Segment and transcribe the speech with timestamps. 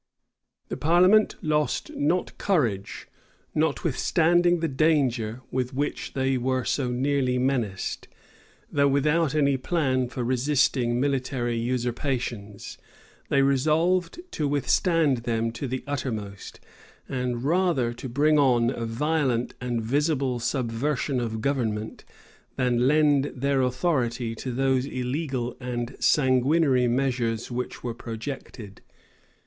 [0.69, 3.07] The parliament lost not courage,
[3.53, 8.07] notwithstanding the danger with which they were so nearly menaced.
[8.71, 12.79] Though without any plan for resisting military usurpations,
[13.29, 16.59] they resolved to withstand them to the uttermost;
[17.07, 22.05] and rather to bring on a violent and visible subversion of government,
[22.55, 28.81] than lend their authority to those illegal and sanguinary measures which were projected.